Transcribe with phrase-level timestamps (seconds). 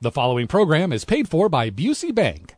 [0.00, 2.54] The following program is paid for by Busey Bank.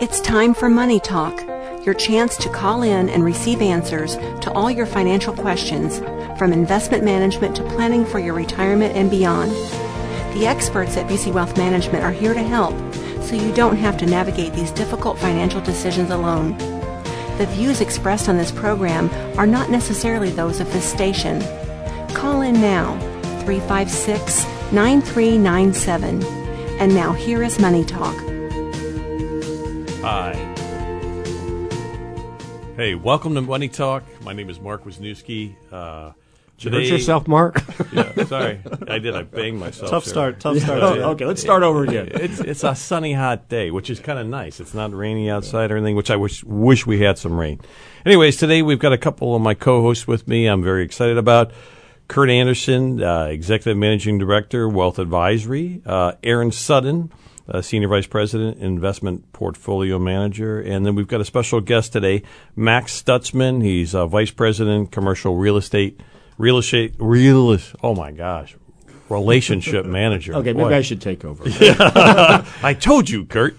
[0.00, 1.40] It's time for Money Talk,
[1.86, 6.00] your chance to call in and receive answers to all your financial questions,
[6.36, 9.52] from investment management to planning for your retirement and beyond.
[10.34, 12.74] The experts at Busey Wealth Management are here to help,
[13.22, 16.58] so you don't have to navigate these difficult financial decisions alone.
[17.38, 21.40] The views expressed on this program are not necessarily those of this station.
[22.14, 22.98] Call in now,
[23.44, 26.22] 356 9397.
[26.78, 28.14] And now here is Money Talk.
[30.02, 30.32] Hi.
[32.76, 34.04] Hey, welcome to Money Talk.
[34.22, 35.54] My name is Mark Wisniewski.
[35.70, 36.12] Uh,
[36.58, 37.62] Did you hurt yourself, Mark?
[37.92, 39.14] Yeah, sorry, I did.
[39.14, 39.90] I banged myself.
[39.90, 40.12] Tough there.
[40.12, 40.40] start.
[40.40, 40.80] Tough start.
[40.82, 42.08] Oh, okay, let's start over again.
[42.14, 44.60] It's it's a sunny, hot day, which is kind of nice.
[44.60, 47.60] It's not rainy outside or anything, which I wish wish we had some rain.
[48.06, 50.46] Anyways, today we've got a couple of my co-hosts with me.
[50.46, 51.52] I'm very excited about.
[52.08, 55.80] Kurt Anderson, uh, Executive Managing Director, Wealth Advisory.
[55.86, 57.10] Uh, Aaron Sutton,
[57.48, 60.60] uh, Senior Vice President, Investment Portfolio Manager.
[60.60, 62.22] And then we've got a special guest today,
[62.54, 63.62] Max Stutzman.
[63.62, 66.00] He's uh, Vice President, Commercial Real Estate,
[66.38, 68.56] Real Estate, Real, oh my gosh,
[69.08, 70.34] Relationship Manager.
[70.34, 70.76] Okay, maybe Boy.
[70.76, 71.44] I should take over.
[71.46, 73.56] I told you, Kurt.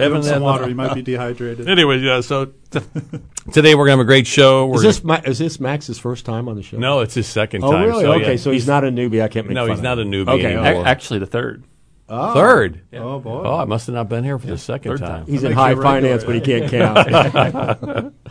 [0.00, 0.68] Have Haven't some water.
[0.68, 1.68] You might be dehydrated.
[1.68, 2.80] Anyway, yeah, so t-
[3.52, 4.66] today we're going to have a great show.
[4.66, 6.78] We're Is this Ma- is this Max's first time on the show?
[6.78, 7.86] no, it's his second Oh, time.
[7.88, 8.02] really?
[8.04, 9.22] So, okay, so he's, not a newbie.
[9.22, 10.10] I can't make No, fun he's of not a him.
[10.12, 10.66] newbie Okay, anymore.
[10.82, 10.88] okay.
[10.90, 11.64] Actually, the third.
[12.08, 12.80] Third.
[12.94, 13.42] Oh boy.
[13.44, 15.24] Oh, I must have not been here for the second Third time.
[15.24, 15.26] time.
[15.32, 18.14] He's in makes high a regular, finance, but he can't count.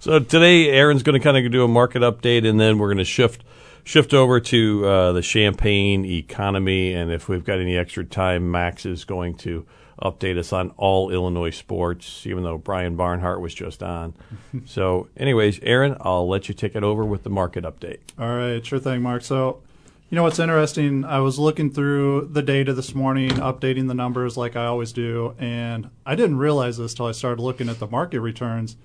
[0.00, 2.98] So today, Aaron's going to kind of do a market update, and then we're going
[2.98, 3.44] to shift
[3.84, 6.92] shift over to uh, the Champaign economy.
[6.92, 9.64] And if we've got any extra time, Max is going to
[10.02, 14.14] update us on all Illinois sports, even though Brian Barnhart was just on.
[14.66, 17.98] so, anyways, Aaron, I'll let you take it over with the market update.
[18.18, 18.64] All right.
[18.64, 19.22] Sure thing, Mark.
[19.22, 19.62] So,
[20.10, 21.04] you know what's interesting?
[21.06, 25.34] I was looking through the data this morning, updating the numbers like I always do,
[25.38, 28.76] and I didn't realize this till I started looking at the market returns.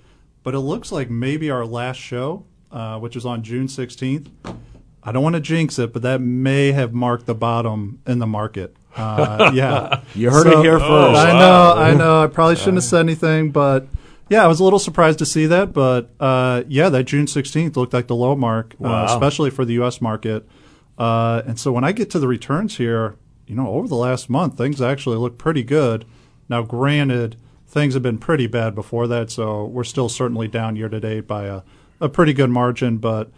[0.42, 4.28] But it looks like maybe our last show, uh, which was on June 16th,
[5.02, 8.26] I don't want to jinx it, but that may have marked the bottom in the
[8.26, 8.74] market.
[8.98, 10.02] Uh, yeah.
[10.14, 11.18] You heard So- it here first.
[11.18, 12.22] I know, I know.
[12.22, 13.86] I probably shouldn't have said anything, but
[14.28, 15.72] yeah, I was a little surprised to see that.
[15.72, 19.04] But uh, yeah, that June 16th looked like the low mark, Wow.
[19.04, 20.00] uh, especially for the U.S.
[20.00, 20.46] market.
[20.98, 23.14] Uh, and so when I get to the returns here,
[23.46, 26.04] you know, over the last month, things actually look pretty good.
[26.48, 27.36] Now, granted,
[27.66, 31.26] things have been pretty bad before that, so we're still certainly down year to date
[31.26, 31.62] by a,
[32.00, 32.98] a pretty good margin.
[32.98, 33.30] But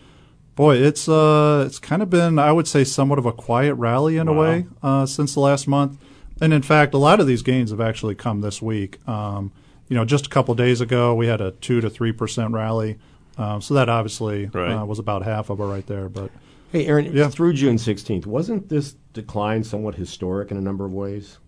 [0.60, 4.18] boy, it's uh, it's kind of been, I would say, somewhat of a quiet rally
[4.18, 5.98] in a way uh, since the last month.
[6.42, 8.98] And in fact, a lot of these gains have actually come this week.
[9.08, 9.52] Um,
[9.88, 12.98] you know, just a couple days ago, we had a two to three percent rally.
[13.38, 14.72] Um, so that obviously Right.
[14.72, 16.10] uh, was about half of it right there.
[16.10, 16.30] But
[16.72, 17.28] hey, Aaron, Yeah.
[17.28, 21.38] through June 16th, wasn't this decline somewhat historic in a number of ways?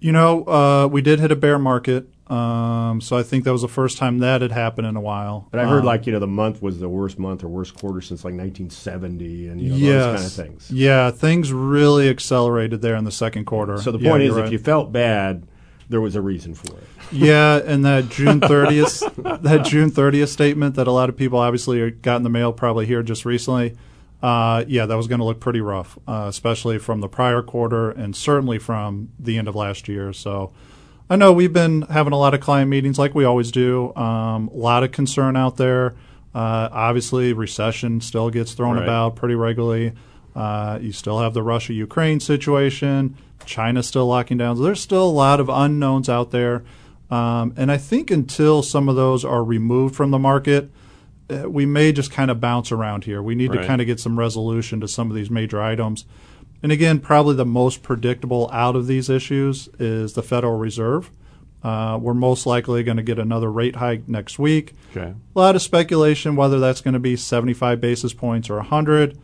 [0.00, 2.06] you know, uh, we did hit a bear market.
[2.30, 5.48] Um, so I think that was the first time that had happened in a while.
[5.50, 7.74] But I heard Um, like you know the month was the worst month or worst
[7.74, 10.70] quarter since like 1970, and you know yes, those kind of things.
[10.70, 13.78] Yeah, things really accelerated there in the second quarter.
[13.78, 15.46] So the Yeah, point is, you're if you felt bad,
[15.88, 16.84] there was a reason for it.
[17.10, 21.90] Yeah, and that June 30th, that June 30th statement that a lot of people obviously
[21.90, 23.74] got in the mail probably here just recently.
[24.20, 27.90] Uh, yeah, that was going to look pretty rough, uh, especially from the prior quarter
[27.90, 30.12] and certainly from the end of last year.
[30.12, 30.52] So
[31.10, 33.94] I know we've been having a lot of client meetings like we always do.
[33.96, 35.94] Um, a lot of concern out there.
[36.34, 38.82] Uh, obviously, recession still gets thrown Right.
[38.84, 39.92] about pretty regularly.
[40.36, 43.16] Uh, you still have the Russia Ukraine situation.
[43.46, 44.56] China's still locking down.
[44.56, 46.62] So there's still a lot of unknowns out there.
[47.10, 50.70] Um, and I think until some of those are removed from the market,
[51.30, 53.22] uh, we may just kind of bounce around here.
[53.22, 53.62] We need Right.
[53.62, 56.04] to kind of get some resolution to some of these major items.
[56.62, 61.10] And again, probably the most predictable out of these issues is the Federal Reserve.
[61.62, 64.74] Uh, we're most likely going to get another rate hike next week.
[64.96, 65.12] Okay.
[65.34, 69.18] A lot of speculation whether that's going to be 75 basis points or 100.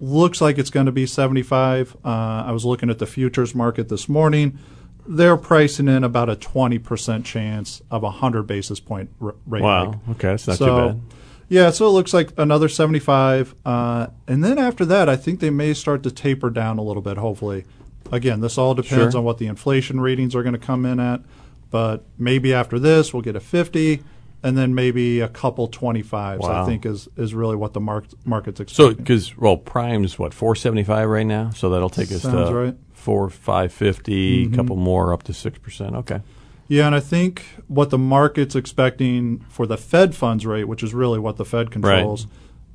[0.00, 1.96] Looks like it's going to be 75.
[2.04, 4.58] Uh, I was looking at the futures market this morning.
[5.06, 9.92] They're pricing in about a 20% chance of a 100 basis point r- rate Wow.
[9.92, 10.08] hike.
[10.10, 11.00] Okay, that's not so, too bad.
[11.48, 13.54] Yeah, so it looks like another 75.
[13.64, 17.02] Uh, and then after that, I think they may start to taper down a little
[17.02, 17.64] bit, hopefully.
[18.12, 19.18] Again, this all depends Sure.
[19.18, 21.22] on what the inflation readings are going to come in at.
[21.70, 24.02] But maybe after this, we'll get a 50,
[24.42, 26.62] and then maybe a couple 25s, Wow.
[26.62, 30.54] I think, is, is really what the market, market's So, because well, Prime's what four
[30.54, 32.76] seventy five right now, so that'll take us Sounds to right.
[32.92, 35.96] four five a couple more up to six percent.
[35.96, 36.20] Okay.
[36.68, 40.92] Yeah, and I think what the market's expecting for the Fed funds rate, which is
[40.94, 42.26] really what the Fed controls,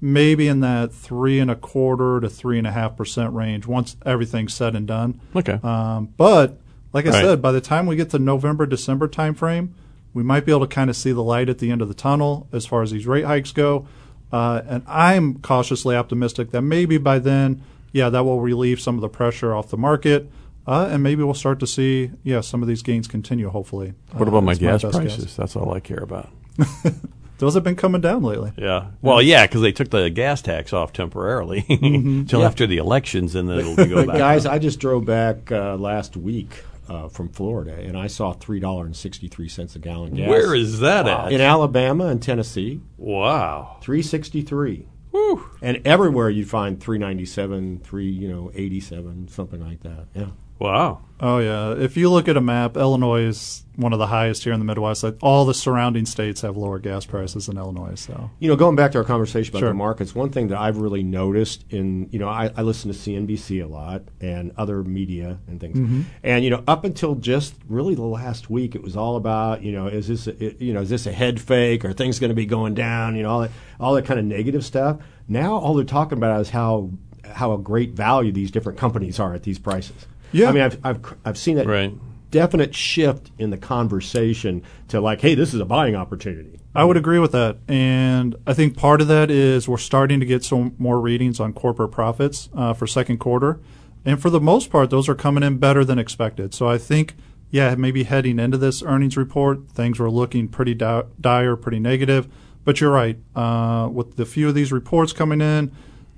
[0.01, 3.95] maybe in that three and a quarter to three and a half percent range once
[4.05, 5.19] everything's said and done.
[5.35, 5.59] Okay.
[5.63, 6.57] Um, but
[6.91, 7.21] like I Right.
[7.23, 9.69] said, by the time we get to November, December timeframe,
[10.13, 11.93] we might be able to kind of see the light at the end of the
[11.93, 13.87] tunnel as far as these rate hikes go.
[14.31, 17.61] Uh, and I'm cautiously optimistic that maybe by then,
[17.91, 20.29] yeah, that will relieve some of the pressure off the market.
[20.65, 23.93] Uh, and maybe we'll start to see, yeah, some of these gains continue, hopefully.
[24.11, 25.25] what Uh, about my gas best prices?
[25.25, 25.35] guess.
[25.35, 26.29] That's all I care about.
[27.39, 28.53] Those have been coming down lately.
[28.57, 28.91] Yeah.
[29.01, 31.61] Well, yeah, because they took the gas tax off temporarily
[32.27, 32.45] till Yeah.
[32.45, 34.17] after the elections, and then it'll go back.
[34.17, 34.53] guys, up.
[34.53, 38.85] I just drove back uh, last week uh, from Florida, and I saw three dollar
[38.85, 40.29] and sixty three cents a gallon gas.
[40.29, 41.33] where is that at?
[41.33, 42.79] in Alabama and Tennessee?
[42.97, 43.77] wow.
[43.81, 44.87] Three sixty three.
[45.11, 45.43] Whew.
[45.61, 50.05] And everywhere you find three ninety seven, three you know eighty seven, something like that.
[50.15, 50.27] Yeah.
[50.63, 51.01] Wow.
[51.19, 51.73] Oh yeah.
[51.73, 54.65] If you look at a map, Illinois is one of the highest here in the
[54.65, 55.03] Midwest.
[55.03, 57.95] Like all the surrounding states have lower gas prices than Illinois.
[57.95, 59.69] So You know, going back to our conversation about Sure.
[59.69, 62.97] the markets, one thing that I've really noticed in, you know, I, I listen to
[62.97, 65.77] CNBC a lot and other media and things.
[65.77, 66.01] Mm-hmm.
[66.23, 69.71] And, you know, up until just really the last week, it was all about, you
[69.71, 71.83] know, is this, a, you know, is this a head fake?
[71.83, 73.15] Are things going to be going down?
[73.15, 73.51] You know, all that,
[73.81, 74.97] all that kind of negative stuff.
[75.27, 76.91] Now, all they're talking about is how,
[77.25, 80.05] how a great value these different companies are at these prices.
[80.33, 80.49] Yeah.
[80.49, 81.93] I mean, I've, I've, I've seen that Right.
[82.31, 86.59] definite shift in the conversation to like, hey, this is a buying opportunity.
[86.75, 87.57] I would agree with that.
[87.67, 91.53] And I think part of that is we're starting to get some more readings on
[91.53, 93.59] corporate profits uh, for second quarter.
[94.03, 96.53] And for the most part, those are coming in better than expected.
[96.53, 97.13] So I think,
[97.51, 102.27] yeah, maybe heading into this earnings report, things were looking pretty di- dire, pretty negative.
[102.65, 103.17] But you're right.
[103.35, 105.71] Uh, with the few of these reports coming in,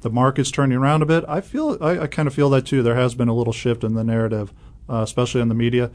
[0.05, 1.25] the market's turning around a bit.
[1.27, 2.83] I feel, I, I kind of feel that too.
[2.83, 4.53] There has been a little shift in the narrative,
[4.87, 5.89] uh, especially in the media.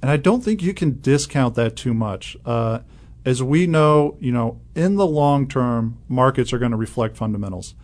[0.00, 2.36] And I don't think you can discount that too much.
[2.46, 2.78] Uh,
[3.24, 7.74] as we know, you know, in the long term, markets are going to reflect fundamentals.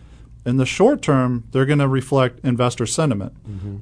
[0.47, 3.33] In the short term, they're going to reflect investor sentiment.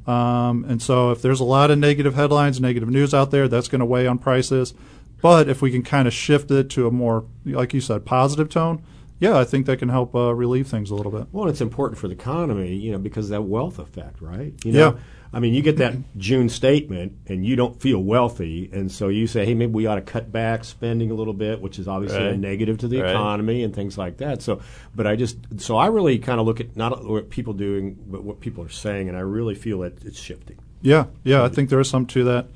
[0.09, 3.69] Um, and so, if there's a lot of negative headlines, negative news out there, that's
[3.69, 4.73] going to weigh on prices.
[5.21, 8.49] But if we can kind of shift it to a more, like you said, positive
[8.49, 8.83] tone,
[9.21, 11.27] yeah, I think that can help uh, relieve things a little bit.
[11.31, 14.53] Well, it's important for the economy, you know, because of that wealth effect, right?
[14.65, 14.79] You Yeah.
[14.79, 14.97] know,
[15.33, 19.29] I mean, you get that June statement, and you don't feel wealthy, and so you
[19.29, 22.25] say, "Hey, maybe we ought to cut back spending a little bit," which is obviously
[22.27, 23.11] a negative to the Right.
[23.11, 24.43] economy and things like that.
[24.43, 24.59] So,
[24.97, 28.25] but I just, so I really kind of look at not what people doing, but
[28.25, 30.57] what people are saying, and I really feel that it's shifting.
[30.83, 32.47] Yeah, yeah, I think there is some to that.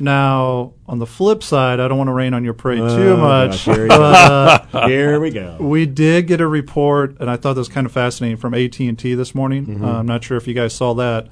[0.00, 3.16] Now, on the flip side, I don't want to rain on your parade too Oh,
[3.16, 3.50] much.
[3.50, 4.80] gosh, here, we but, go.
[4.88, 5.56] here we go.
[5.60, 8.78] We did get a report, and I thought this was kind of fascinating from AT
[8.80, 9.66] and T this morning.
[9.66, 9.84] Mm-hmm.
[9.84, 11.28] Uh, I'm not sure if you guys saw that,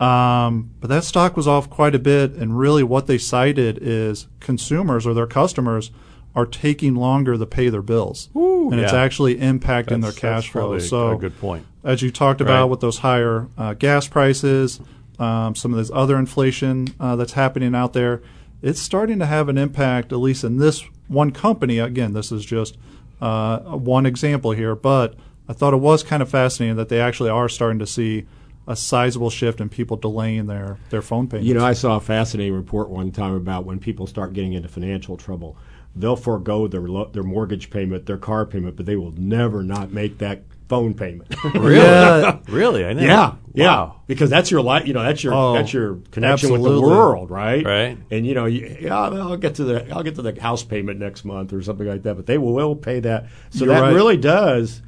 [0.00, 2.32] um, but that stock was off quite a bit.
[2.32, 5.90] And really, what they cited is consumers or their customers
[6.34, 10.50] are taking longer to pay their bills, Ooh, and it's actually impacting That's- their cash
[10.50, 10.78] flow.
[10.78, 11.64] So, a good point.
[11.82, 12.70] as you talked about Right.
[12.70, 14.80] with those higher uh, gas prices,
[15.18, 18.22] um, some of this other inflation uh, that's happening out there,
[18.62, 21.78] it's starting to have an impact, at least in this one company.
[21.78, 22.76] Again, this is just
[23.20, 25.14] uh, one example here, but
[25.48, 28.26] I thought it was kind of fascinating that they actually are starting to see
[28.66, 31.46] a sizable shift in people delaying their, their phone payments.
[31.46, 34.68] You know, I saw a fascinating report one time about when people start getting into
[34.68, 35.56] financial trouble,
[35.94, 39.92] they'll forego their lo- their mortgage payment, their car payment, but they will never not
[39.92, 41.34] make that phone payment.
[41.54, 41.76] Really?
[41.76, 42.38] Yeah.
[42.48, 42.84] Really?
[42.84, 43.02] I know.
[43.02, 44.00] yeah, yeah, Wow.
[44.06, 44.86] because that's your life.
[44.86, 47.64] You know, that's your Oh, that's your connection with the world, right?
[47.64, 47.98] Right.
[48.10, 50.98] And you know, you, yeah, I'll get to the I'll get to the house payment
[51.00, 53.26] next month or something like that, but they will, will pay that.
[53.50, 53.94] So You're that right.
[53.94, 54.82] really does.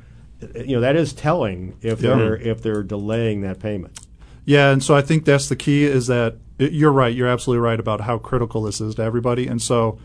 [0.54, 2.14] You know that is telling if Yeah.
[2.16, 3.98] they're if they're delaying that payment.
[4.44, 7.14] Yeah, and so I think that's the key is that it, you're right.
[7.14, 9.46] You're absolutely right about how critical this is to everybody.
[9.46, 9.98] And so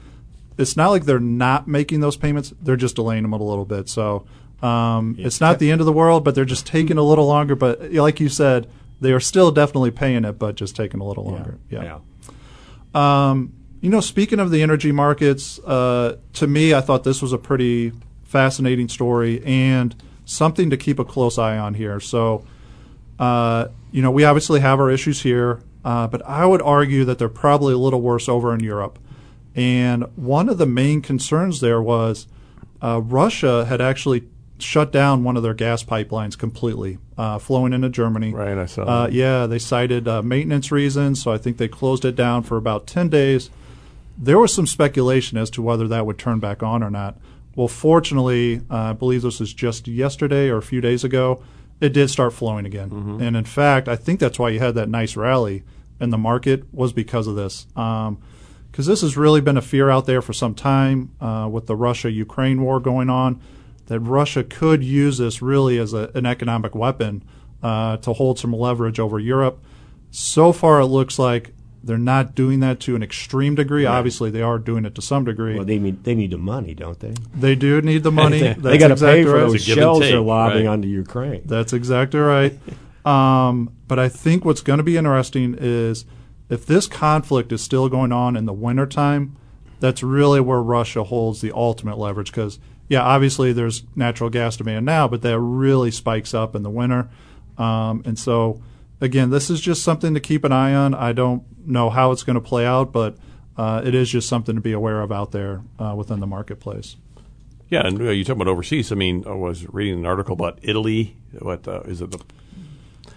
[0.58, 3.90] it's not like they're not making those payments; they're just delaying them a little bit.
[3.90, 4.26] So
[4.64, 7.56] um, it's not the end of the world, but they're just taking a little longer.
[7.56, 8.70] But like you said,
[9.02, 11.60] they are still definitely paying it, but just taking a little longer.
[11.70, 12.00] yeah.
[13.30, 17.34] Um, you know, speaking of the energy markets, uh, to me, I thought this was
[17.34, 17.92] a pretty
[18.24, 19.94] fascinating story and
[20.26, 22.00] something to keep a close eye on here.
[22.00, 22.46] So,
[23.20, 27.20] uh, you know, we obviously have our issues here, uh, but I would argue that
[27.20, 29.00] they're probably a little worse over in Europe.
[29.54, 32.28] And one of the main concerns there was
[32.82, 34.28] uh, Russia had actually
[34.60, 38.34] shut down one of their gas pipelines completely, uh, flowing into Germany.
[38.34, 42.06] Right, I saw Uh, yeah, they cited uh, maintenance reasons, so I think they closed
[42.06, 43.50] it down for about 10 days.
[44.18, 47.18] There was some speculation as to whether that would turn back on or not.
[47.56, 51.44] Well, fortunately, uh, I believe this was just yesterday or a few days ago,
[51.82, 52.90] it did start flowing again.
[52.90, 53.22] Mm-hmm.
[53.22, 55.64] And in fact, I think that's why you had that nice rally
[56.00, 57.68] in the market was because of this.
[57.74, 61.76] Because this has really been a fear out there for some time uh, with the
[61.76, 63.42] Russia Ukraine war going on.
[63.88, 67.24] That Russia could use this really as a, an economic weapon
[67.62, 69.64] uh, to hold some leverage over Europe.
[70.12, 73.86] So far, it looks like they're not doing that to an extreme degree.
[73.86, 73.92] Right.
[73.92, 75.56] Obviously, they are doing it to some degree.
[75.56, 77.14] Well, they need they need the money, don't they?
[77.36, 78.40] They do need the money.
[78.40, 79.40] they, they got to exactly pay for right.
[79.48, 80.72] those shells they're lobbing right.
[80.72, 81.42] onto Ukraine.
[81.46, 82.58] That's exactly right.
[83.06, 86.06] um, but I think what's going to be interesting is
[86.50, 89.36] if this conflict is still going on in the wintertime,
[89.80, 92.32] that's really where Russia holds the ultimate leverage.
[92.32, 92.60] Because
[92.90, 97.10] yeah, obviously there's natural gas demand now, but that really spikes up in the winter,
[97.58, 98.62] um, and so
[99.02, 100.94] again, this is just something to keep an eye on.
[100.94, 103.18] I don't know how it's going to play out, but
[103.58, 106.96] uh, it is just something to be aware of out there uh, within the marketplace.
[107.70, 108.92] Yeah, and uh, you talk about overseas.
[108.92, 111.18] I mean, I was reading an article about Italy.
[111.40, 112.12] What uh, is it?
[112.12, 112.24] The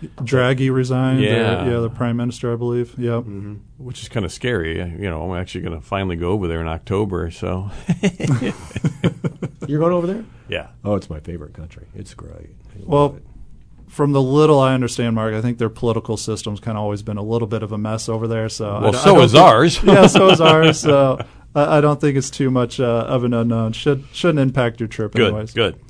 [0.03, 1.21] Draghi resigned.
[1.21, 2.99] Yeah, the, yeah, the prime minister, I believe.
[2.99, 3.25] Yep.
[3.25, 3.55] Mm-hmm.
[3.79, 4.79] Which is kind of scary.
[4.79, 7.31] You know, I'm actually going to finally go over there in October.
[7.31, 7.71] So
[9.67, 10.25] you're going over there?
[10.49, 10.69] Yeah.
[10.85, 11.87] Oh, it's my favorite country.
[11.95, 12.51] It's great.
[12.79, 13.19] Well,
[13.89, 17.17] from the little I understand, Mark, I think their political system's kind of always been
[17.17, 18.49] a little bit of a mess over there.
[18.49, 19.83] So well, so is think, ours.
[19.85, 20.77] yeah, so is ours.
[20.87, 21.25] So
[21.55, 23.73] I, I don't think it's too much uh, of an unknown.
[23.73, 25.13] Should shouldn't impact your trip.
[25.13, 25.53] Good, anyways.
[25.53, 25.81] good.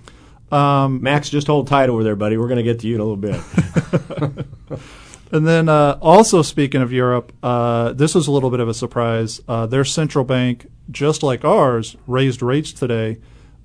[0.51, 2.37] Um, Max, just hold tight over there, buddy.
[2.37, 4.81] We're going to get to you in a little bit.
[5.33, 8.75] and then, uh, also speaking of Europe, uh, this was a little bit of a
[8.75, 9.41] surprise.
[9.49, 13.19] Uh, their central bank, just like ours, raised rates today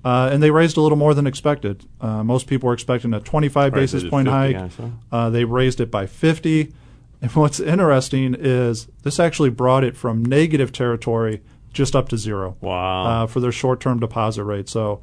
[0.04, 1.86] uh, and they raised a little more than expected.
[2.00, 4.70] Uh, most people were expecting a 25 right, basis point 50, hike.
[5.10, 6.72] Uh, they raised it by 50.
[7.20, 11.40] And what's interesting is this actually brought it from negative territory
[11.72, 12.56] just up to zero.
[12.60, 13.04] Wow.
[13.04, 14.68] Uh, for their short term deposit rate.
[14.68, 15.00] So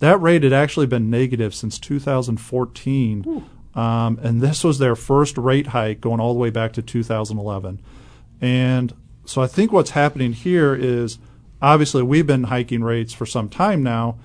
[0.00, 3.44] that rate had actually been negative since 2014.
[3.74, 7.80] Um, and this was their first rate hike going all the way back to 2011.
[8.40, 8.92] And
[9.24, 11.18] so I think what's happening here is
[11.62, 14.18] obviously we've been hiking rates for some time now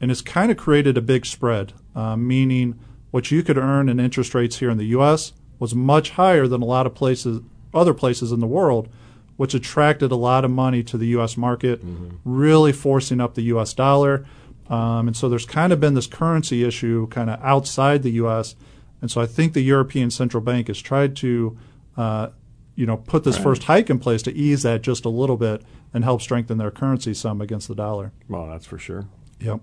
[0.00, 2.78] and it's kind of created a big spread, uh, meaning
[3.10, 5.32] what you could earn in interest rates here in the U.S.
[5.58, 7.40] was much higher than a lot of places,
[7.74, 8.88] other places in the world,
[9.36, 11.36] which attracted a lot of money to the U.S.
[11.36, 12.16] market, mm-hmm.
[12.24, 13.74] really forcing up the U.S.
[13.74, 14.26] dollar.
[14.70, 18.54] Um, and so there's kind of been this currency issue kind of outside the U.S.
[19.02, 21.58] And so I think the European Central Bank has tried to,
[21.96, 22.28] uh,
[22.76, 23.42] you know, put this right.
[23.42, 25.62] first hike in place to ease that just a little bit
[25.92, 28.12] and help strengthen their currency some against the dollar.
[28.28, 29.06] Well, that's for sure.
[29.40, 29.60] Yep.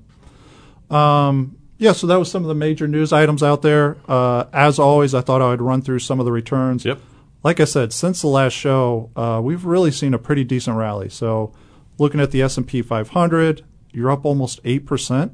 [0.91, 3.97] Um, yeah, so that was some of the major news items out there.
[4.07, 6.83] Uh, as always, I thought I would run through some of the returns.
[6.83, 6.99] Yep.
[7.43, 11.07] Like I said, since the last show, uh, we've really seen a pretty decent rally.
[11.07, 11.53] So,
[11.97, 15.33] looking at the S and P 500, you're up almost eight percent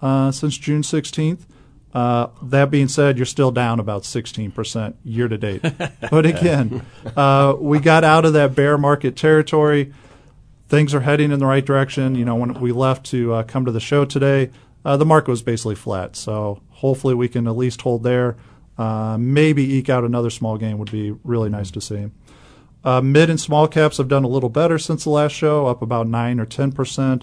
[0.00, 1.46] uh, since June 16th.
[1.94, 5.62] Uh, that being said, you're still down about 16% year to date.
[6.10, 6.84] but again,
[7.16, 9.92] uh, we got out of that bear market territory.
[10.68, 12.16] Things are heading in the right direction.
[12.16, 14.50] You know, when we left to uh, come to the show today,
[14.84, 16.16] uh, the market was basically flat.
[16.16, 18.36] So hopefully we can at least hold there.
[18.76, 22.10] Uh, maybe eke out another small gain would be really nice to see.
[22.82, 25.80] Uh, mid and small caps have done a little better since the last show, up
[25.80, 27.22] about 9 or 10%.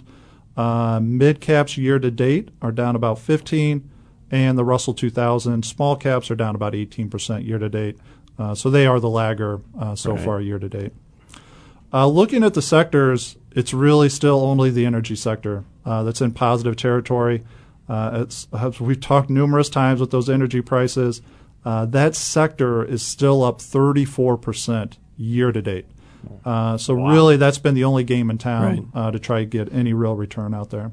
[0.58, 3.90] Uh, mid caps year to date are down about 15
[4.32, 7.98] and the Russell 2000 small caps are down about 18% year to date.
[8.40, 10.24] Uh, so they are the lagger uh, so right.
[10.24, 10.94] far year to date.
[11.94, 16.32] Uh, looking at the sectors, it's really still only the energy sector uh, that's in
[16.32, 17.44] positive territory.
[17.90, 18.26] Uh,
[18.80, 21.22] we've talked numerous times with those energy prices.
[21.66, 25.86] Uh, that sector is still up 34% year to date.
[26.46, 27.12] Uh, so wow.
[27.12, 28.86] really, that's been the only game in town right.
[28.94, 30.92] Uh, to try to get any real return out there.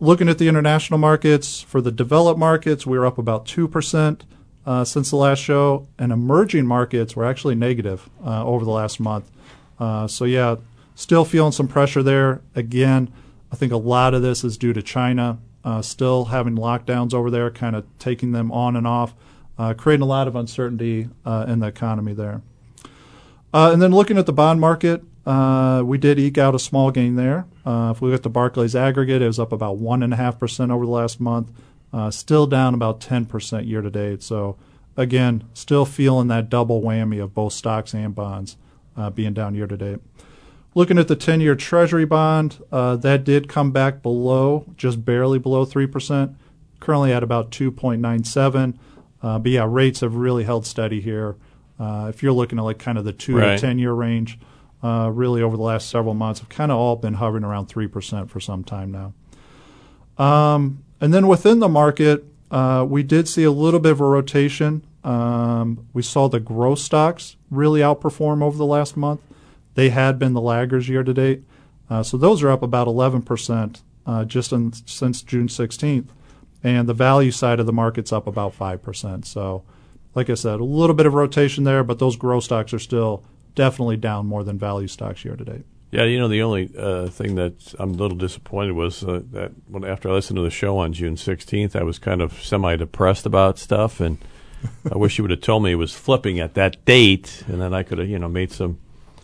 [0.00, 4.22] Looking at the international markets, for the developed markets, we're up about 2%
[4.66, 9.30] uh, since the last show, and emerging markets were actually negative over the last month.
[9.78, 10.56] so yeah,
[10.94, 12.42] still feeling some pressure there.
[12.54, 13.12] Again,
[13.52, 17.30] I think a lot of this is due to China uh, still having lockdowns over
[17.30, 19.14] there, kind of taking them on and off,
[19.58, 22.42] uh, creating a lot of uncertainty uh, in the economy there.
[23.54, 26.90] Uh, and then looking at the bond market, uh, we did eke out a small
[26.90, 27.46] gain there.
[27.64, 30.90] Uh, if we look at the Barclays aggregate, it was up about 1.5% over the
[30.90, 31.50] last month,
[32.10, 34.22] still down about 10% year to date.
[34.22, 34.58] So,
[34.96, 38.56] again, still feeling that double whammy of both stocks and bonds
[39.14, 40.00] being down year to date.
[40.76, 45.38] Looking at the 10 year Treasury bond, uh, that did come back below, just barely
[45.38, 46.34] below 3%,
[46.80, 48.76] currently at about 2.97.
[49.22, 51.36] Uh, but yeah, rates have really held steady here.
[51.78, 53.56] Uh, if you're looking at like kind of the 2 right.
[53.56, 54.38] to 10 year range,
[54.82, 58.28] uh, really over the last several months have kind of all been hovering around 3%
[58.28, 59.12] for some time now.
[60.22, 64.04] Um, and then within the market, uh, we did see a little bit of a
[64.04, 64.84] rotation.
[65.02, 69.20] Um, we saw the growth stocks really outperform over the last month.
[69.74, 71.42] They had been the laggers year to date.
[71.90, 73.80] Uh, so those are up about 11%.
[74.06, 76.08] uh, just in, since June 16th,
[76.62, 79.26] and the value side of the market's up about five percent.
[79.26, 79.64] So,
[80.14, 83.24] like I said, a little bit of rotation there, but those growth stocks are still
[83.54, 85.64] definitely down more than value stocks year to date.
[85.90, 89.52] Yeah, you know, the only uh, thing that I'm a little disappointed was uh, that
[89.68, 92.74] when after I listened to the show on June 16th, I was kind of semi
[92.74, 94.18] depressed about stuff, and
[94.92, 97.72] I wish you would have told me it was flipping at that date, and then
[97.72, 98.78] I could have, you know, made some.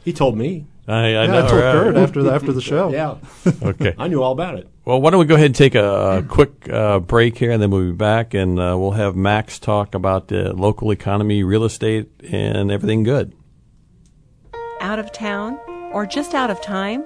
[0.04, 0.66] He told me.
[0.88, 1.38] I, I Yeah, know.
[1.44, 1.72] I told right.
[1.72, 2.90] Kurt after the after the show.
[2.92, 3.16] Yeah,
[3.62, 3.94] Okay.
[3.98, 4.68] I knew all about it.
[4.84, 7.62] Well, why don't we go ahead and take a, a quick uh, break here, and
[7.62, 11.64] then we'll be back, and uh, we'll have Max talk about the local economy, real
[11.64, 13.32] estate, and everything good.
[14.80, 15.58] Out of town
[15.92, 17.04] or just out of time?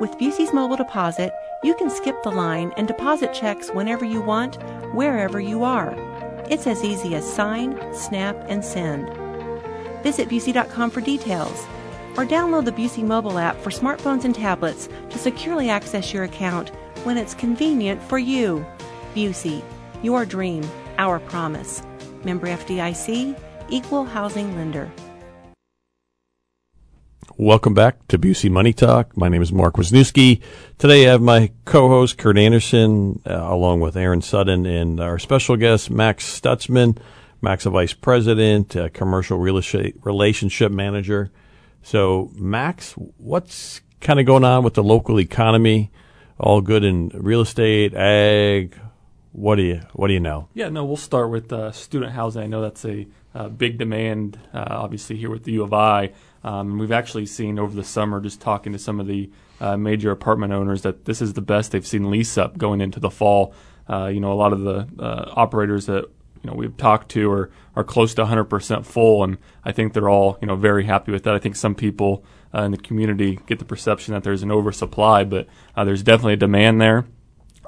[0.00, 1.32] With Busey's Mobile Deposit,
[1.64, 4.62] you can skip the line and deposit checks whenever you want,
[4.94, 5.94] wherever you are.
[6.48, 9.08] It's as easy as sign, snap, and send.
[10.04, 11.66] Visit Busey.com for details
[12.18, 16.70] or download the Busey mobile app for smartphones and tablets to securely access your account
[17.04, 18.66] when it's convenient for you.
[19.14, 19.62] Busey,
[20.02, 21.80] your dream, our promise.
[22.24, 24.90] Member FDIC, Equal Housing Lender.
[27.36, 29.16] Welcome back to Busey Money Talk.
[29.16, 30.42] My name is Mark Wisniewski.
[30.76, 35.56] Today I have my co-host Kurt Anderson, uh, along with Aaron Sutton, and our special
[35.56, 36.98] guest Max Stutzman.
[37.40, 41.30] Max, a vice president, uh, commercial real estate relationship manager.
[41.82, 45.90] So, Max, what's kind of going on with the local economy?
[46.38, 48.78] All good in real estate, ag.
[49.32, 50.48] What do you What do you know?
[50.54, 52.42] Yeah, no, we'll start with uh, student housing.
[52.42, 56.12] I know that's a uh, big demand, uh, obviously, here with the U of I.
[56.44, 59.30] Um, we've actually seen over the summer, just talking to some of the
[59.60, 63.00] uh, major apartment owners, that this is the best they've seen lease up going into
[63.00, 63.54] the fall.
[63.88, 64.86] Uh, you know, a lot of the
[65.34, 66.08] operators that
[66.42, 70.08] you know we've talked to are are close to 100% full, and I think they're
[70.08, 71.34] all you know very happy with that.
[71.34, 75.24] I think some people uh, in the community get the perception that there's an oversupply,
[75.24, 77.06] but uh, there's definitely a demand there.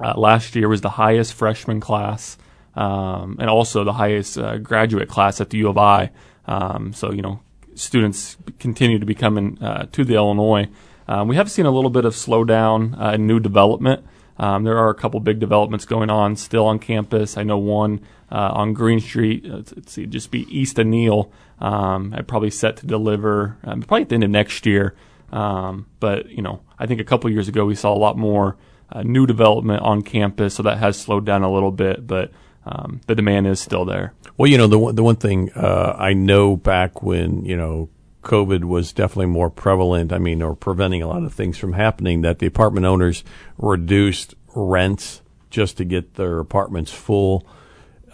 [0.03, 2.39] Uh, last year was the highest freshman class
[2.75, 6.11] um, and also the highest uh, graduate class at the U of I.
[6.47, 7.41] Um, so, you know,
[7.75, 10.69] students continue to be coming uh, to the Illinois.
[11.09, 14.05] Um, we have seen a little bit of slowdown uh, in new development.
[14.41, 17.37] Um, there are a couple big developments going on still on campus.
[17.37, 18.01] I know one
[18.33, 19.45] uh, on Green Street.
[19.45, 21.31] Uh, let's, let's see, just be east of Neil.
[21.61, 24.97] Um, I'm probably set to deliver um, probably at the end of next year.
[25.31, 28.57] Um, but you know, I think a couple years ago we saw a lot more
[28.91, 32.07] uh, new development on campus, so that has slowed down a little bit.
[32.07, 32.33] But
[32.65, 34.15] um, the demand is still there.
[34.39, 37.91] Well, you know, the one, the one thing uh, I know back when, you know,
[38.23, 42.21] COVID was definitely more prevalent, I mean, or preventing a lot of things from happening,
[42.23, 43.25] that the apartment owners
[43.57, 47.47] reduced rents just to get their apartments full.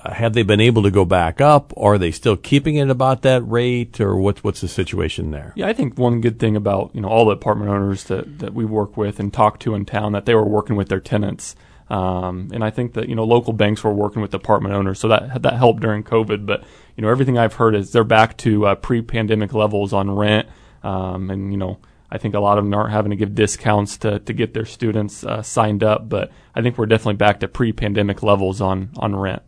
[0.03, 1.73] Uh, have they been able to go back up?
[1.77, 5.53] Are they still keeping it about that rate, or what's what's the situation there?
[5.57, 8.55] Yeah, I think one good thing about you know all the apartment owners that, that
[8.55, 11.57] we work with and talk to in town that they were working with their tenants,
[11.89, 15.09] um, and I think that you know local banks were working with apartment owners, so
[15.09, 16.47] that that helped during COVID.
[16.47, 16.65] But
[16.97, 20.49] you know everything I've heard is they're back to uh, pre-pandemic levels on rent,
[20.83, 21.79] um, and you know
[22.11, 24.65] I think a lot of them aren't having to give discounts to to get their
[24.65, 29.15] students uh, signed up, but I think we're definitely back to pre-pandemic levels on on
[29.15, 29.43] rent.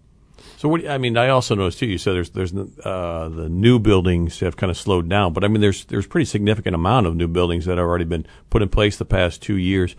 [0.59, 0.89] So what?
[0.89, 1.87] I mean, I also noticed too.
[1.87, 5.49] You said there's there's uh, the new buildings have kind of slowed down, but I
[5.49, 8.69] mean, there's there's pretty significant amount of new buildings that have already been put in
[8.69, 9.95] place the past two years.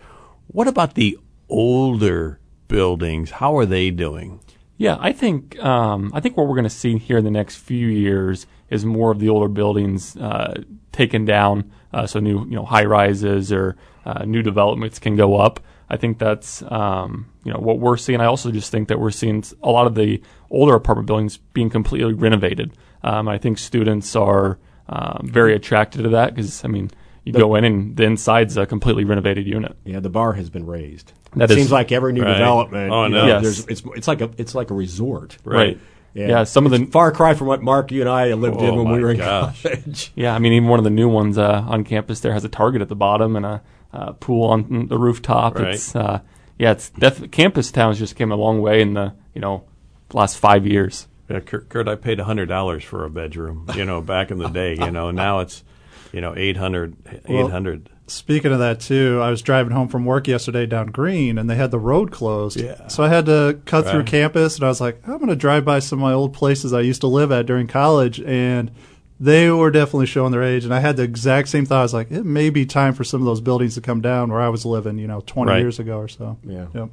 [0.48, 3.32] What about the older buildings?
[3.32, 4.42] How are they doing?
[4.80, 7.58] Yeah, I think um, I think what we're going to see here in the next
[7.58, 10.64] few years is more of the older buildings uh,
[10.94, 15.36] taken down, uh, so new you know high rises or uh, new developments can go
[15.36, 15.60] up.
[15.90, 18.22] I think that's um, you know what we're seeing.
[18.22, 21.70] I also just think that we're seeing a lot of the older apartment buildings being
[21.70, 22.72] completely renovated.
[23.04, 26.90] Um, I think students are um, very attracted to that because I mean
[27.34, 29.76] you go in and the inside's a completely renovated unit.
[29.86, 31.14] Yeah, the bar has been raised.
[31.36, 32.34] That it is- seems like every new Right.
[32.34, 32.92] development.
[32.92, 33.22] Oh, you no.
[33.22, 33.42] know, Yes.
[33.44, 35.38] there's, it's it's like a it's like a resort.
[35.44, 35.80] Right.
[36.16, 38.84] Yeah, some of the far cry from what Mark, you and I lived in Oh,
[38.84, 39.62] when we were in gosh.
[39.62, 40.12] college.
[40.16, 42.50] Yeah, I mean, even one of the new ones uh, on campus there has a
[42.50, 43.62] Target at the bottom and a
[43.94, 45.58] uh, pool on the rooftop.
[45.60, 45.76] Right.
[45.76, 46.20] It's uh,
[46.58, 49.64] yeah, it's def- campus towns just came a long way in the you know
[50.12, 51.08] last five years.
[51.30, 53.68] Yeah, Kurt, Kurt I paid hundred dollars for a bedroom.
[53.76, 54.74] You know, back in the day.
[54.74, 55.64] You know, now it's
[56.12, 56.96] you know 800,
[57.28, 57.90] Well, 800.
[58.08, 61.56] Speaking of that too, I was driving home from work yesterday down Green, and they
[61.56, 62.60] had the road closed.
[62.60, 62.88] Yeah.
[62.88, 65.64] So I had to cut through campus, and I was like, I'm going to drive
[65.64, 68.72] by some of my old places I used to live at during college, and
[69.20, 70.66] they were definitely showing their age.
[70.66, 71.80] And I had the exact same thought.
[71.80, 74.32] I was like, it may be time for some of those buildings to come down
[74.32, 75.60] where I was living, you know, 20 Right.
[75.60, 76.38] years ago or so.
[76.44, 76.66] Yeah.
[76.74, 76.90] Yep.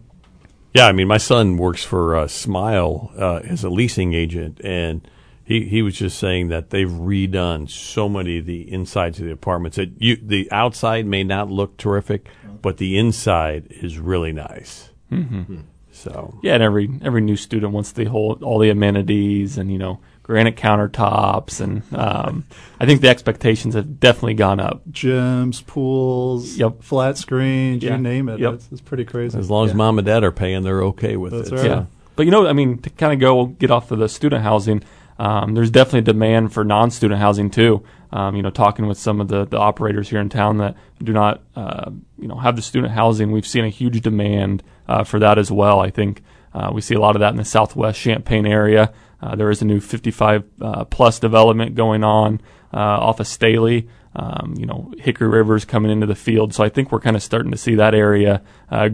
[0.74, 5.08] Yeah, I mean, my son works for uh, Smile uh, as a leasing agent, and
[5.46, 9.32] He he was just saying that they've redone so many of the insides of the
[9.32, 12.28] apartments that you the outside may not look terrific,
[12.62, 14.90] but the inside is really nice.
[15.12, 15.58] Mm-hmm.
[15.92, 19.78] So Yeah, and every every new student wants the whole all the amenities and you
[19.78, 22.44] know granite countertops and um,
[22.80, 24.82] I think the expectations have definitely gone up.
[24.90, 26.82] Gyms, pools, Yep.
[26.82, 27.92] flat screens, Yeah.
[27.96, 28.40] you name it.
[28.40, 28.54] Yep.
[28.54, 29.38] It's, it's pretty crazy.
[29.38, 29.76] as long as Yeah.
[29.76, 31.52] mom and dad are paying, they're okay with That's it.
[31.54, 31.60] right.
[31.60, 31.84] So- Yeah.
[32.16, 34.82] But you know, I mean, to kind of go get off of the student housing,
[35.18, 37.84] um, there's definitely demand for non-student housing too.
[38.12, 41.12] Um, you know, talking with some of the, the operators here in town that do
[41.12, 45.18] not, uh, you know, have the student housing, we've seen a huge demand uh, for
[45.18, 45.80] that as well.
[45.80, 46.22] I think
[46.54, 48.92] uh, we see a lot of that in the Southwest Champaign area.
[49.20, 52.40] Uh, there is a new 55 uh, plus development going on
[52.72, 53.88] uh, off of Staley.
[54.14, 57.22] Um, you know, Hickory River's coming into the field, so I think we're kind of
[57.22, 58.42] starting to see that area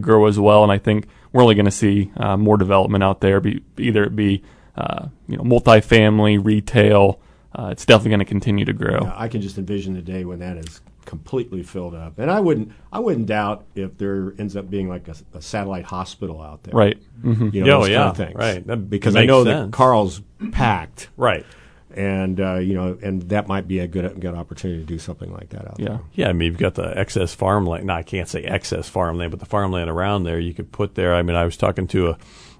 [0.01, 0.63] grow as well.
[0.63, 3.39] And I think we're only going to see more development out there.
[3.39, 4.43] Be, either it be
[4.75, 7.19] uh, you know multifamily, retail.
[7.55, 8.99] Uh, it's definitely going to continue to grow.
[9.03, 12.39] Yeah, I can just envision the day when that is completely filled up, and I
[12.39, 16.63] wouldn't, I wouldn't doubt if there ends up being like a, a satellite hospital out
[16.63, 16.97] there, Right.
[17.21, 18.35] hmm You know, Oh, those yeah, kind of things.
[18.35, 18.67] right.
[18.67, 19.65] That because I know sense.
[19.71, 21.45] that Carle's packed, Right.
[21.93, 25.31] and uh, you know, and that might be a good good opportunity to do something
[25.31, 25.85] like that out Yeah.
[25.89, 25.99] there.
[26.13, 27.85] Yeah, I mean, you've got the excess farmland.
[27.85, 31.13] No, I can't say excess farmland, but the farmland around there you could put there.
[31.13, 32.17] I mean, I was talking to a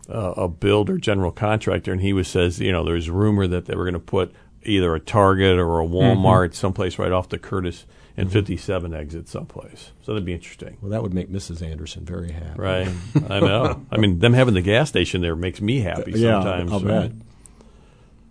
[0.09, 3.75] a, a builder, general contractor, and he was says, you know, there's rumor that they
[3.75, 5.95] were going to put either a Target or a mm-hmm.
[5.95, 7.85] Walmart someplace right off the Curtis
[8.15, 9.91] and 57 exit someplace.
[10.03, 10.77] So that'd be interesting.
[10.81, 11.61] Well, that would make Mrs.
[11.67, 12.59] Anderson very happy.
[12.59, 12.87] Right,
[13.29, 13.85] I know.
[13.91, 16.71] I mean, them having the gas station there makes me happy Yeah, sometimes.
[16.71, 17.09] I'll right?
[17.09, 17.27] bet.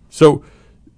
[0.09, 0.43] So,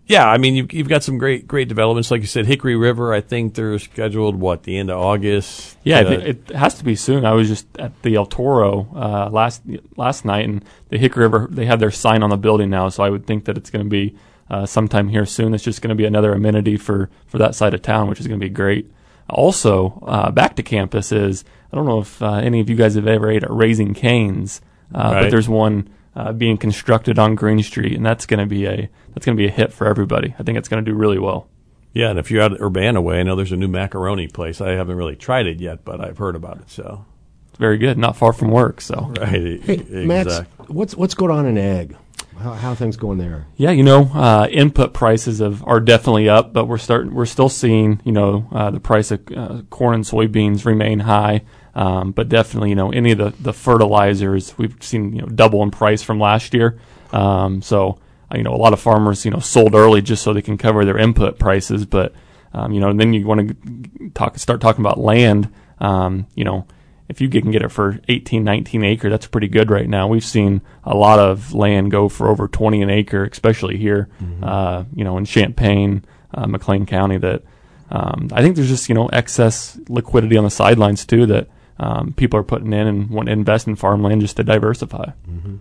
[0.08, 2.12] yeah, I mean, you've, you've got some great great developments.
[2.12, 5.78] Like you said, Hickory River, I think they're scheduled, what, the end of August?
[5.84, 7.26] Yeah, I Uh, it has to be soon.
[7.26, 9.62] I was just at the El Toro uh, last
[9.98, 13.04] last night, and the Hickory River they have their sign on the building now, so
[13.04, 14.16] I would think that it's going to be
[14.50, 15.54] uh, sometime here soon.
[15.56, 18.28] It's just going to be another amenity for for that side of town, which is
[18.28, 18.92] going to be great.
[19.28, 22.94] Also, uh, back to campus is I don't know if uh, any of you guys
[22.94, 24.62] have ever ate at Raising Cane's,
[24.94, 25.22] uh, Right.
[25.24, 28.90] but there's one uh, being constructed on Green Street, and that's going to be a
[29.14, 30.34] that's going to be a hit for everybody.
[30.40, 31.48] I think it's going to do really well.
[31.94, 34.60] Yeah, and if you're out at Urbana way, I know there's a new macaroni place.
[34.60, 36.70] I haven't really tried it yet, but I've heard about it.
[36.70, 37.06] So,
[37.50, 39.14] It's very good, not far from work, so.
[39.22, 41.96] right, Hey, e- Max, what's what's going on in ag?
[42.38, 43.46] How, how are things going there?
[43.56, 47.14] Yeah, you know, uh, input prices have, are definitely up, but we're starting.
[47.14, 51.44] We're still seeing, you know, uh, the price of uh, corn and soybeans remain high.
[51.76, 55.62] Um, but definitely, you know, any of the, the fertilizers we've seen, you know, double
[55.62, 56.80] in price from last year.
[57.12, 58.00] Um, so,
[58.34, 60.86] you know, a lot of farmers, you know, sold early just so they can cover
[60.86, 61.86] their input prices.
[61.86, 62.14] But,
[62.54, 65.52] um, you know, and then you want to talk, start talking about land.
[65.80, 66.66] Um, you know,
[67.10, 70.08] if you can get it for 18, 19 acre, that's pretty good right now.
[70.08, 74.10] We've seen a lot of land go for over 20 an acre, especially here,
[74.44, 77.18] uh, you know, in Champaign, uh, McLean County.
[77.18, 77.44] That
[77.92, 82.14] um, I think there's just you know excess liquidity on the sidelines too that um,
[82.14, 85.12] people are putting in and want to invest in farmland just to diversify.
[85.30, 85.58] Mm-hmm.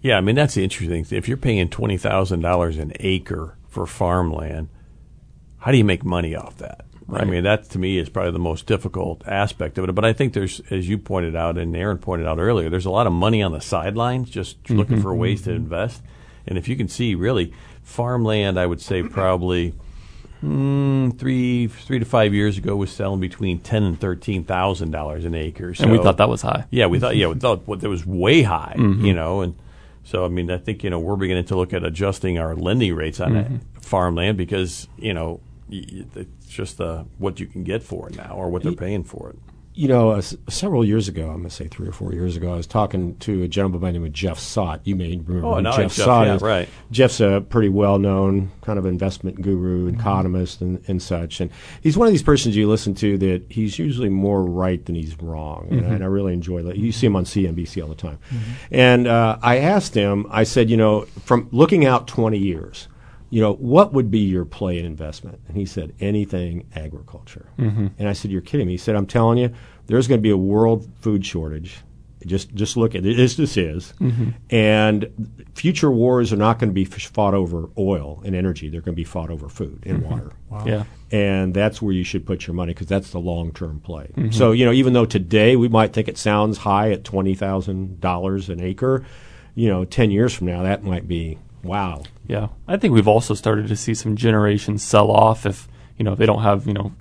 [0.00, 0.16] yeah.
[0.16, 1.18] I mean, that's the interesting thing.
[1.18, 4.68] If you're paying twenty thousand dollars an acre for farmland,
[5.58, 6.84] how do you make money off that?
[7.06, 7.22] Right.
[7.22, 9.92] I mean, that to me is probably the most difficult aspect of it.
[9.92, 12.90] But I think there's, as you pointed out and Aaron pointed out earlier, there's a
[12.90, 15.02] lot of money on the sidelines just looking mm-hmm.
[15.02, 15.64] for ways to mm-hmm.
[15.64, 16.00] invest.
[16.46, 19.74] And if you can see, really, farmland, I would say probably
[20.42, 25.24] mm, three three to five years ago was selling between ten and thirteen thousand dollars
[25.24, 25.74] an acre.
[25.74, 26.64] So, And we thought that was high.
[26.70, 29.54] yeah, we thought yeah, we thought what that was way high, you know, and
[30.04, 32.94] so I mean, I think you know we're beginning to look at adjusting our lending
[32.94, 33.46] rates on that
[33.80, 38.50] farmland because you know it's just uh, what you can get for it now or
[38.50, 39.38] what they're paying for it.
[39.74, 42.52] You know, uh, several years ago, I'm going to say three or four years ago,
[42.52, 44.82] I was talking to a gentleman by the name of Jeff Saut.
[44.84, 46.42] You may remember Oh, no, Jeff Jeff, Saut yeah, is.
[46.42, 46.68] right.
[46.90, 51.40] Jeff's a pretty well-known kind of investment guru, economist, and, and such.
[51.40, 54.94] And he's one of these persons you listen to that he's usually more right than
[54.94, 55.68] he's wrong.
[55.70, 56.76] And, I, and I really enjoy that.
[56.76, 58.18] You see him on CNBC all the time.
[58.70, 62.88] And uh, I asked him, I said, you know, from looking out 20 years,
[63.32, 65.40] you know, what would be your play in investment?
[65.48, 67.46] And he said, anything agriculture.
[67.58, 67.86] Mm-hmm.
[67.98, 68.74] And I said, you're kidding me.
[68.74, 69.54] He said, I'm telling you,
[69.86, 71.78] there's going to be a world food shortage.
[72.26, 73.16] Just, just look at it.
[73.16, 74.32] This, this is, mm-hmm.
[74.50, 75.08] and
[75.54, 78.68] future wars are not going to be fought over oil and energy.
[78.68, 80.10] They're going to be fought over food and mm-hmm.
[80.10, 80.32] water.
[80.66, 80.84] Yeah.
[81.10, 84.10] And that's where you should put your money because that's the long term play.
[84.30, 88.00] So you know, even though today we might think it sounds high at twenty thousand
[88.00, 89.04] dollars an acre,
[89.54, 92.02] you know, ten years from now that might be wow.
[92.26, 96.12] Yeah, I think we've also started to see some generations sell off if you know
[96.12, 96.92] if they don't have you know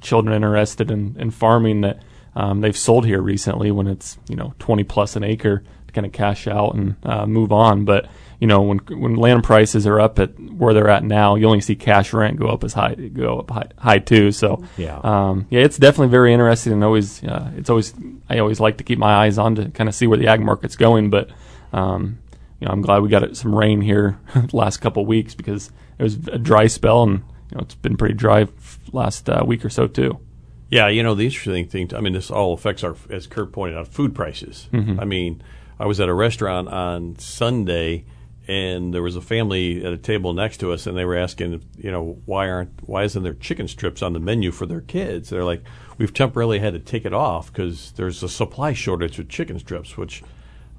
[0.00, 2.02] children interested in, in farming that
[2.34, 6.06] um, they've sold here recently when it's you know twenty plus an acre to kind
[6.06, 7.84] of cash out and uh, move on.
[7.84, 8.08] But
[8.40, 11.60] you know, when when land prices are up at where they're at now, you only
[11.60, 14.30] see cash rent go up as high go up high, high too.
[14.30, 15.00] So Yeah.
[15.02, 17.94] um, yeah, it's definitely very interesting and always uh, it's always
[18.30, 20.40] I always like to keep my eyes on to kind of see where the ag
[20.40, 21.10] market's going.
[21.10, 21.30] But
[21.72, 22.18] um,
[22.60, 25.70] you know, I'm glad we got some rain here the last couple of weeks because
[25.98, 28.46] it was a dry spell and you know it's been pretty dry
[28.92, 30.18] last uh, week or so too.
[30.70, 31.90] Yeah, you know the interesting thing.
[31.94, 34.68] I mean, this all affects our, as Kurt pointed out, food prices.
[35.00, 35.42] I mean,
[35.80, 38.04] I was at a restaurant on Sunday,
[38.46, 41.64] and there was a family at a table next to us, and they were asking,
[41.78, 45.30] you know, why aren't why isn't there chicken strips on the menu for their kids?
[45.30, 45.64] They're like,
[45.96, 49.96] we've temporarily had to take it off because there's a supply shortage with chicken strips,
[49.96, 50.22] which.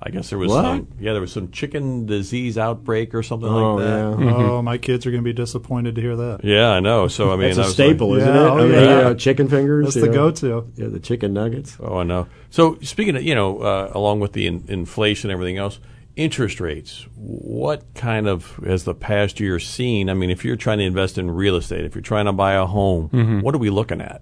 [0.02, 0.64] I guess there was What?
[0.64, 4.20] some yeah there was some chicken disease outbreak or something Oh, like that.
[4.24, 4.34] yeah.
[4.34, 6.40] Oh, my kids are going to be disappointed to hear that.
[6.44, 7.08] Yeah, I know.
[7.10, 8.50] So I mean, That's I a was staple, like, isn't Yeah, it?
[8.50, 8.80] oh, I mean, yeah.
[9.10, 9.86] uh, chicken fingers.
[9.88, 10.14] That's you the know.
[10.32, 10.72] go-to.
[10.76, 11.76] Yeah, the chicken nuggets.
[11.82, 12.28] Oh, I know.
[12.50, 15.80] So speaking of, you know, uh, along with the in- inflation and everything else,
[16.16, 17.06] interest rates.
[17.16, 20.10] What kind of has the past year seen?
[20.10, 22.54] I mean, if you're trying to invest in real estate, if you're trying to buy
[22.54, 24.22] a home, what are we looking at?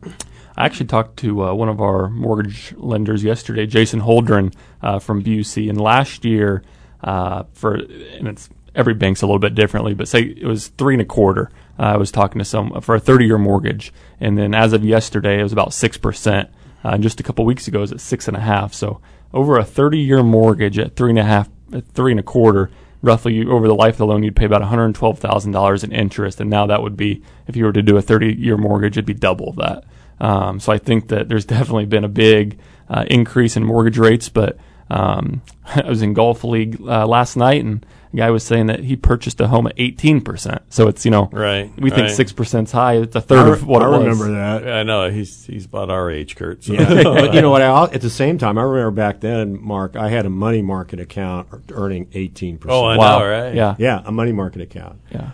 [0.58, 5.24] I actually talked to uh, one of our mortgage lenders yesterday, Jason Holdren uh, from
[5.24, 6.64] Busey, and last year
[7.04, 10.96] uh, for and it's every bank's a little bit differently, but say it was three
[10.96, 11.52] and a quarter.
[11.78, 14.84] Uh, I was talking to some for a 30 year mortgage, and then as of
[14.84, 16.50] yesterday, it was about six percent.
[16.84, 18.74] Uh, and just a couple weeks ago, it was at six and a half.
[18.74, 19.00] So
[19.34, 22.72] over a 30 year mortgage at three and a half, at three and a quarter,
[23.04, 26.40] roughly over the life of the loan, you'd pay about $112,000 in interest.
[26.40, 29.06] And now that would be, if you were to do a 30 year mortgage, it'd
[29.06, 29.84] be double that.
[30.20, 34.30] Um, so I think that there's definitely been a big uh, increase in mortgage rates.
[34.30, 34.58] But
[34.90, 38.80] um, I was in golf league uh, last night, and a guy was saying that
[38.80, 40.62] he purchased a home at 18%.
[40.70, 42.10] So it's you know, Right, We think right.
[42.12, 42.94] six percent's high.
[42.96, 44.00] It's a third I, of what I it was.
[44.20, 44.72] remember that.
[44.74, 46.64] I know he's he's about our age, Kurt.
[46.64, 46.74] So.
[46.74, 47.62] Yeah, but you know what?
[47.62, 51.00] I, at the same time, I remember back then, Mark, I had a money market
[51.02, 52.74] account earning eighteen percent.
[52.74, 53.20] Oh, I Wow.
[53.20, 53.54] know, right?
[53.54, 53.76] Yeah.
[53.78, 55.00] yeah, a money market account.
[55.12, 55.32] Yeah.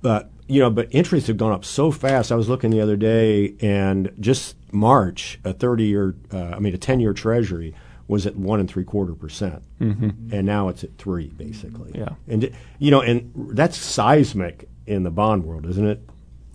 [0.00, 2.30] But you know, but interest have gone up so fast.
[2.30, 6.78] I was looking the other day, and just March, a thirty-year, uh, I mean, a
[6.78, 7.74] ten-year Treasury
[8.06, 11.92] was at one and three quarter percent, and now it's at three, basically.
[11.94, 12.10] Yeah.
[12.28, 16.00] and you know, and that's seismic in the bond world, isn't it,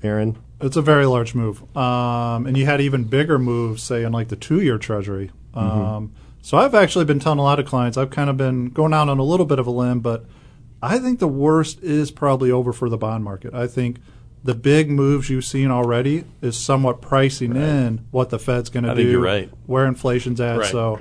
[0.03, 0.37] Aaron?
[0.61, 1.63] It's a very large move.
[1.75, 5.31] Um, and you had even bigger moves, say, in like the two year treasury.
[5.53, 8.93] Um, so I've actually been telling a lot of clients, I've kind of been going
[8.93, 10.25] out on a little bit of a limb, but
[10.81, 13.53] I think the worst is probably over for the bond market.
[13.53, 13.97] I think
[14.43, 18.95] the big moves you've seen already is somewhat pricing in what the Fed's going to
[18.95, 19.49] do, you're right.
[19.65, 20.59] where inflation's at.
[20.59, 20.71] Right.
[20.71, 20.99] So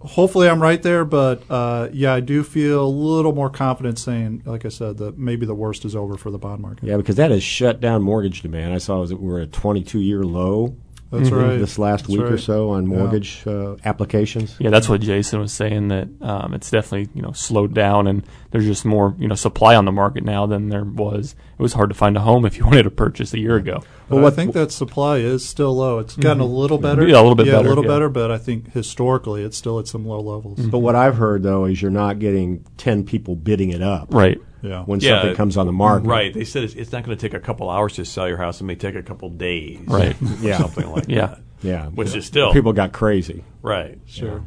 [0.00, 4.42] hopefully I'm right there, but uh, yeah, I do feel a little more confident saying,
[4.44, 6.84] like I said, that maybe the worst is over for the bond market.
[6.84, 8.74] Yeah, because that has shut down mortgage demand.
[8.74, 10.76] I saw it was we were at a 22-year low
[11.10, 11.56] That's right.
[11.58, 12.98] this last That's week or so on Yeah.
[12.98, 14.54] mortgage uh, applications.
[14.60, 15.88] Yeah, that's what Jason was saying.
[15.88, 19.74] That um, it's definitely you know slowed down, and there's just more you know supply
[19.74, 21.34] on the market now than there was.
[21.58, 23.82] It was hard to find a home if you wanted to purchase a year ago.
[24.08, 25.98] Well, I think that supply is still low.
[26.00, 27.06] It's gotten a little better.
[27.06, 27.90] Yeah, a little bit yeah, better, a little yeah.
[27.90, 30.60] better, but I think historically it's still at some low levels.
[30.66, 34.40] But what I've heard though is you're not getting 10 people bidding it up Right.
[34.62, 34.82] Yeah.
[34.84, 35.20] when Yeah.
[35.20, 36.08] something comes on the market.
[36.08, 36.32] Right.
[36.34, 38.60] They said it's, it's not going to take a couple hours to sell your house.
[38.60, 39.80] It may take a couple days.
[39.86, 40.16] Right.
[40.40, 40.58] Yeah.
[40.58, 41.26] Something like Yeah.
[41.26, 41.40] that.
[41.62, 43.44] Yeah, Which is still people got crazy.
[43.62, 43.98] right.
[44.06, 44.44] Sure.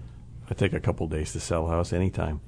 [0.50, 2.42] I take a couple days to sell a house anytime.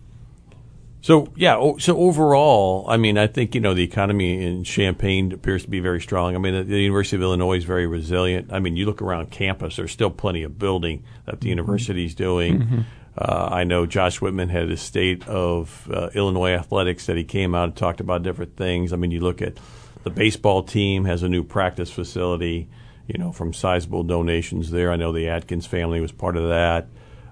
[1.02, 5.62] So yeah, so overall, I mean, I think you know the economy in Champaign appears
[5.64, 6.34] to be very strong.
[6.36, 8.52] I mean, the, the University of Illinois is very resilient.
[8.52, 11.50] I mean, you look around campus; there's still plenty of building that the mm-hmm.
[11.50, 12.60] university's doing.
[12.60, 12.82] Mm-hmm.
[13.18, 17.56] Uh, I know Josh Whitman had a state of uh, Illinois athletics that he came
[17.56, 18.92] out and talked about different things.
[18.92, 19.58] I mean, you look at
[20.04, 22.68] the baseball team has a new practice facility.
[23.08, 24.92] You know, from sizable donations there.
[24.92, 26.88] I know the Atkins family was part of that.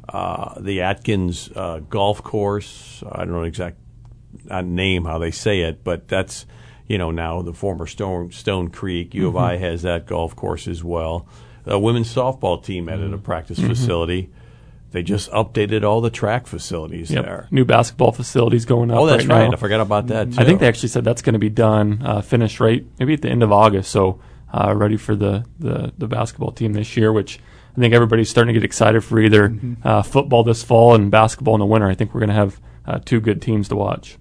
[0.07, 3.03] Uh, the Atkins uh, golf course.
[3.11, 3.77] I don't know exact
[4.49, 6.45] uh, name how they say it, but that's
[6.87, 10.67] you know now the former Stone Stone Creek U of I has that golf course
[10.67, 11.27] as well.
[11.63, 14.29] The women's softball team added a practice facility.
[14.93, 17.25] They just updated all the track facilities Yep.
[17.25, 17.47] there.
[17.51, 18.99] New basketball facilities going up.
[18.99, 19.43] Oh, that's right.
[19.45, 19.53] right.
[19.53, 20.31] I forgot about that.
[20.31, 20.37] Too.
[20.39, 23.21] I think they actually said that's going to be done, uh, finished right maybe at
[23.21, 23.91] the end of August.
[23.91, 24.21] So
[24.53, 27.39] uh, ready for the, the, the basketball team this year, which
[27.75, 29.73] I think everybody's starting to get excited for either Mm-hmm.
[29.87, 31.87] uh, football this fall and basketball in the winter.
[31.89, 34.17] I think we're going to have uh, two good teams to watch.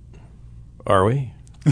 [0.87, 1.35] are we?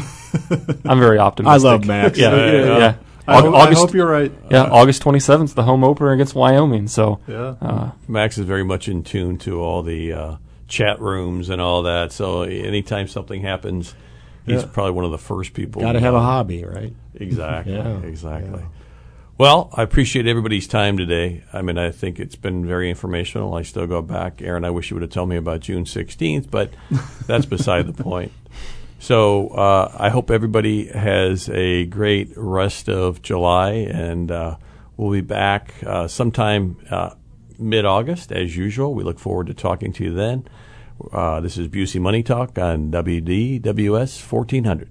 [0.84, 1.46] I'm very optimistic.
[1.48, 1.64] I optimistic.
[1.64, 2.18] love Max.
[2.18, 2.78] Yeah, Yeah, yeah.
[2.78, 2.94] yeah.
[3.28, 4.32] I, Au- hope, I August, hope you're right.
[4.50, 6.88] yeah, August 27th, the home opener against Wyoming.
[6.88, 7.54] So Yeah.
[7.60, 10.36] uh, Max is very much in tune to all the uh,
[10.68, 12.12] chat rooms and all that.
[12.12, 13.94] So anytime something happens,
[14.46, 14.68] he's Yeah.
[14.72, 15.82] probably one of the first people.
[15.82, 16.94] Got to have a hobby, right?
[17.14, 17.74] Exactly.
[17.74, 18.62] Yeah, Exactly.
[19.38, 21.42] Well, I appreciate everybody's time today.
[21.50, 23.54] I mean, I think it's been very informational.
[23.54, 24.42] I still go back.
[24.42, 26.70] Aaron, I wish you would have told me about June 16th, but
[27.26, 28.32] that's beside the point.
[29.00, 34.56] So uh, I hope everybody has a great rest of July, and uh,
[34.98, 37.14] we'll be back uh, sometime uh,
[37.58, 38.92] mid August as usual.
[38.92, 40.46] We look forward to talking to you then.
[41.12, 44.90] Uh, this is Busey Money Talk on WDWS 1400.